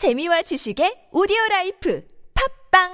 [0.00, 2.02] 재미와 지식의 오디오 라이프
[2.72, 2.88] 팟빵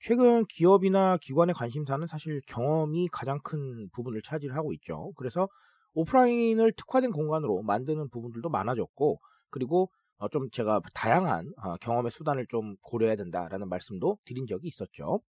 [0.00, 5.12] 최근 기업이나 기관의 관심사는 사실 경험이 가장 큰 부분을 차지하고 있죠.
[5.16, 5.48] 그래서
[5.94, 9.18] 오프라인을 특화된 공간으로 만드는 부분들도 많아졌고,
[9.48, 9.88] 그리고
[10.18, 15.20] 어, 좀 제가 다양한 어, 경험의 수단을 좀 고려해야 된다라는 말씀도 드린 적이 있었죠.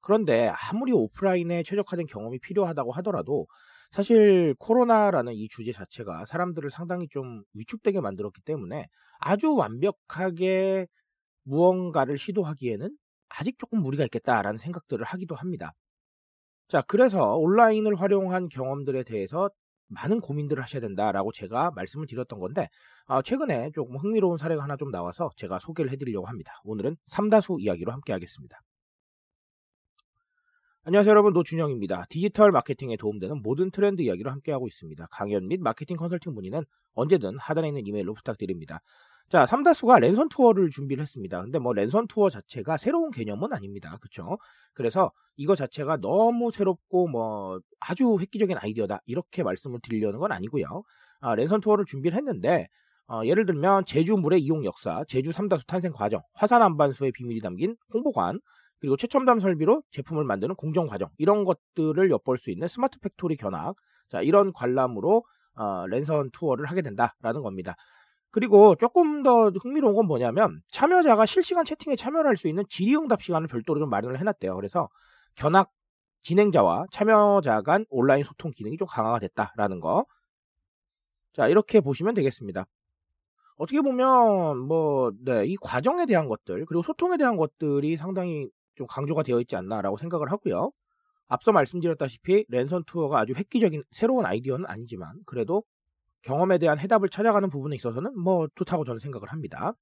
[0.00, 3.46] 그런데 아무리 오프라인에 최적화된 경험이 필요하다고 하더라도
[3.92, 8.86] 사실 코로나라는 이 주제 자체가 사람들을 상당히 좀 위축되게 만들었기 때문에
[9.20, 10.86] 아주 완벽하게
[11.44, 12.90] 무언가를 시도하기에는
[13.28, 15.72] 아직 조금 무리가 있겠다라는 생각들을 하기도 합니다.
[16.68, 19.50] 자, 그래서 온라인을 활용한 경험들에 대해서
[19.92, 22.68] 많은 고민들을 하셔야 된다라고 제가 말씀을 드렸던 건데,
[23.06, 26.60] 아, 최근에 조금 흥미로운 사례가 하나 좀 나와서 제가 소개를 해드리려고 합니다.
[26.64, 28.60] 오늘은 삼다수 이야기로 함께 하겠습니다.
[30.84, 32.06] 안녕하세요 여러분 노준영입니다.
[32.08, 35.06] 디지털 마케팅에 도움되는 모든 트렌드 이야기로 함께하고 있습니다.
[35.12, 38.80] 강연 및 마케팅 컨설팅 문의는 언제든 하단에 있는 이메일로 부탁드립니다.
[39.28, 41.42] 자, 삼다수가 랜선 투어를 준비를 했습니다.
[41.42, 43.96] 근데 뭐 랜선 투어 자체가 새로운 개념은 아닙니다.
[44.00, 44.38] 그쵸?
[44.74, 49.00] 그래서 이거 자체가 너무 새롭고 뭐 아주 획기적인 아이디어다.
[49.06, 50.82] 이렇게 말씀을 드리려는 건 아니고요.
[51.20, 52.68] 아, 랜선 투어를 준비를 했는데
[53.08, 57.76] 어, 예를 들면 제주 물의 이용 역사, 제주 삼다수 탄생 과정, 화산 암반수의 비밀이 담긴
[57.92, 58.40] 홍보관,
[58.80, 63.76] 그리고 최첨단 설비로 제품을 만드는 공정 과정 이런 것들을 엿볼 수 있는 smart factory 견학
[64.08, 65.22] 자 이런 관람으로
[65.54, 67.76] 어, 랜선 투어를 하게 된다라는 겁니다.
[68.32, 73.48] 그리고 조금 더 흥미로운 건 뭐냐면 참여자가 실시간 채팅에 참여를 할 수 있는 질의응답 시간을
[73.48, 74.56] 별도로 좀 마련을 해놨대요.
[74.56, 74.88] 그래서
[75.36, 75.70] 견학
[76.22, 80.06] 진행자와 참여자 간 온라인 소통 기능이 좀 강화가 됐다라는 거.
[81.32, 82.66] 자 이렇게 보시면 되겠습니다.
[83.56, 89.22] 어떻게 보면 뭐 네, 이 과정에 대한 것들 그리고 소통에 대한 것들이 상당히 좀 강조가
[89.22, 90.72] 되어 있지 않나라고 생각을 하고요.
[91.28, 95.64] 앞서 말씀드렸다시피 랜선 투어가 아주 획기적인 새로운 아이디어는 아니지만 그래도
[96.22, 99.72] 경험에 대한 해답을 찾아가는 부분에 있어서는 뭐 좋다고 저는 생각을 합니다.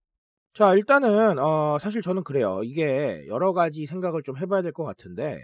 [0.54, 2.62] 자, 일단은 어, 사실 저는 그래요.
[2.64, 5.38] 이게 여러 가지 생각을 좀 해봐야 될 것 같은데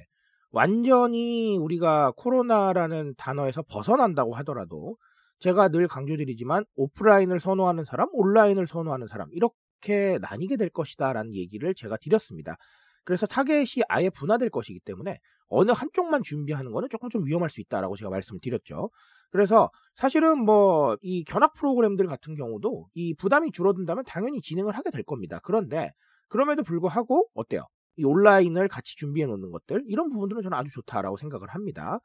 [0.51, 4.97] 완전히 우리가 코로나라는 단어에서 벗어난다고 하더라도
[5.41, 11.99] 제가 늘 강조드리지만 오프라인을 선호하는 사람, 온라인을 선호하는 사람 이렇게 나뉘게 될 것이다라는 얘기를 제가
[11.99, 12.57] 드렸습니다.
[13.05, 15.19] 그래서 타겟이 아예 분화될 것이기 때문에
[15.49, 18.91] 어느 한쪽만 준비하는 거는 조금 좀 위험할 수 있다라고 제가 말씀을 드렸죠.
[19.31, 25.03] 그래서 사실은 뭐 이 견학 프로그램들 같은 경우도 이 부담이 줄어든다면 당연히 진행을 하게 될
[25.03, 25.41] 겁니다.
[25.43, 25.93] 그런데
[26.29, 27.63] 그럼에도 불구하고 어때요?
[27.97, 32.01] 이 온라인을 같이 준비해 놓는 것들 이런 부분들은 저는 아주 좋다라고 생각을 합니다.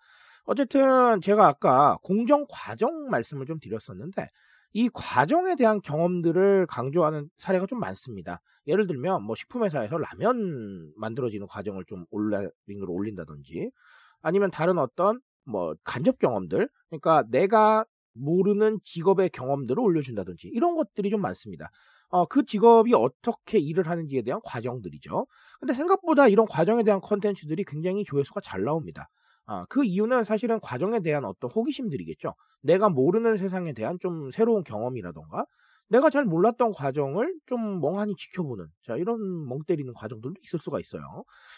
[0.46, 4.28] 어쨌든 제가 아까 공정 과정 말씀을 좀 드렸었는데
[4.74, 8.42] 이 과정에 대한 경험들을 강조하는 사례가 좀 많습니다.
[8.68, 13.72] 예를 들면 뭐 식품회사에서 라면 만들어지는 과정을 좀 온라인으로 올린다든지
[14.22, 21.22] 아니면 다른 어떤 뭐 간접 경험들 그러니까 내가 모르는 직업의 경험들을 올려준다든지 이런 것들이 좀
[21.22, 21.70] 많습니다.
[22.10, 25.26] 어, 그 직업이 어떻게 일을 하는지에 대한 과정들이죠.
[25.60, 29.10] 근데 생각보다 이런 과정에 대한 컨텐츠들이 굉장히 조회수가 잘 나옵니다.
[29.46, 32.36] 아, 그 이유는 사실은 과정에 대한 어떤 호기심들이겠죠.
[32.62, 35.46] 내가 모르는 세상에 대한 좀 새로운 경험이라던가
[35.92, 41.02] 내가 잘 몰랐던 과정을 좀 멍하니 지켜보는 자 이런 멍 때리는 과정들도 있을 수가 있어요.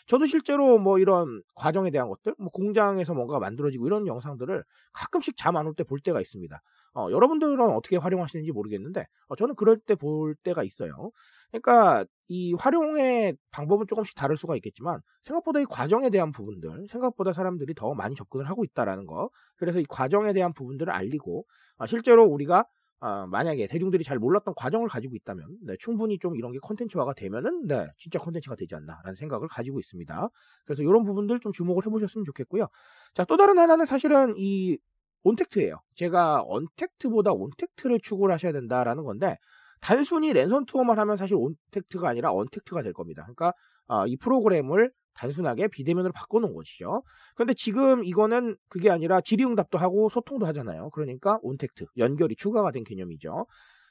[0.07, 4.63] 저도 실제로 뭐 이런 과정에 대한 것들, 뭐 공장에서 뭔가 만들어지고 이런 영상들을
[4.94, 6.61] 가끔씩 잠 안 올 때 볼 때가 있습니다.
[6.95, 11.11] 어, 여러분들은 어떻게 활용하시는지 모르겠는데 어, 저는 그럴 때 볼 때가 있어요.
[11.51, 17.75] 그러니까 이 활용의 방법은 조금씩 다를 수가 있겠지만 생각보다 이 과정에 대한 부분들, 생각보다 사람들이
[17.75, 19.29] 더 많이 접근을 하고 있다라는 거.
[19.57, 21.45] 그래서 이 과정에 대한 부분들을 알리고
[21.77, 22.65] 아, 실제로 우리가
[23.05, 27.67] 아, 만약에 대중들이 잘 몰랐던 과정을 가지고 있다면 네, 충분히 좀 이런 게 컨텐츠화가 되면은
[27.67, 30.29] 네, 진짜 컨텐츠가 되지 않나라는 생각을 가지고 있습니다.
[30.65, 32.69] 그래서 이런 부분들 좀 주목을 해보셨으면 좋겠고요.
[33.13, 34.77] 자, 또 다른 하나는 사실은 이
[35.23, 35.81] 온택트예요.
[35.95, 39.37] 제가 언택트보다 온택트를 추구를 하셔야 된다라는 건데
[39.81, 43.23] 단순히 랜선 투어만 하면 사실 온택트가 아니라 언택트가 될 겁니다.
[43.23, 43.51] 그러니까
[43.88, 47.04] 아, 이 프로그램을 단순하게 비대면으로 바꿔놓은 것이죠.
[47.36, 50.89] 그런데 지금 이거는 그게 아니라 질의응답도 하고 소통도 하잖아요.
[50.92, 53.45] 그러니까 온택트, 연결이 추가가 된 개념이죠.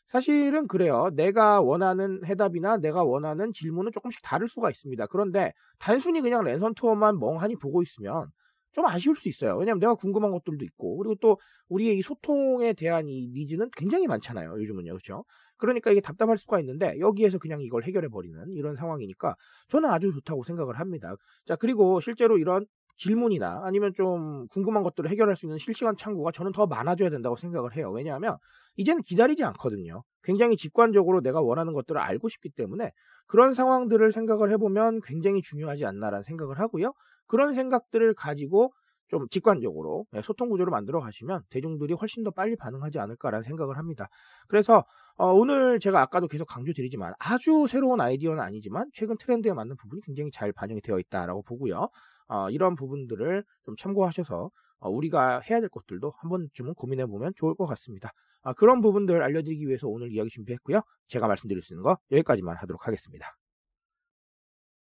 [0.09, 1.09] 사실은 그래요.
[1.15, 5.07] 내가 원하는 해답이나 내가 원하는 질문은 조금씩 다를 수가 있습니다.
[5.07, 8.27] 그런데 단순히 그냥 랜선 투어만 멍하니 보고 있으면
[8.73, 9.57] 좀 아쉬울 수 있어요.
[9.57, 14.53] 왜냐하면 내가 궁금한 것들도 있고 그리고 또 우리의 이 소통에 대한 이 니즈는 굉장히 많잖아요.
[14.61, 15.25] 요즘은요, 그렇죠?
[15.63, 19.37] 그러니까 이게 답답할 수가 있는데 여기에서 그냥 이걸 해결해 버리는 이런 상황이니까
[19.69, 21.15] 저는 아주 좋다고 생각을 합니다.
[21.47, 22.67] 자 그리고 실제로 이런
[22.97, 27.77] 질문이나 아니면 좀 궁금한 것들을 해결할 수 있는 실시간 창구가 저는 더 많아져야 된다고 생각을
[27.77, 27.93] 해요.
[27.93, 28.39] 왜냐하면
[28.77, 30.03] 이제는 기다리지 않거든요.
[30.25, 32.91] 굉장히 직관적으로 내가 원하는 것들을 알고 싶기 때문에
[33.29, 36.93] 그런 상황들을 생각을 해보면 굉장히 중요하지 않나라는 생각을 하고요.
[37.29, 38.73] 그런 생각들을 가지고
[39.13, 44.09] 좀 직관적으로 네, 소통 구조를 만들어 가시면 대중들이 훨씬 더 빨리 반응하지 않을까라는 생각을 합니다.
[44.49, 44.85] 그래서
[45.17, 50.31] 어, 오늘 제가 아까도 계속 강조드리지만 아주 새로운 아이디어는 아니지만 최근 트렌드에 맞는 부분이 굉장히
[50.33, 51.89] 잘 반영이 되어 있다라고 보고요.
[52.29, 54.49] 어, 이런 부분들을 좀 참고하셔서
[54.81, 58.13] 어, 우리가 해야 될 것들도 한 번쯤은 고민해 보면 좋을 것 같습니다.
[58.43, 60.81] 아, 그런 부분들 알려드리기 위해서 오늘 이야기 준비했고요.
[61.09, 63.37] 제가 말씀드릴 수 있는 거 여기까지만 하도록 하겠습니다.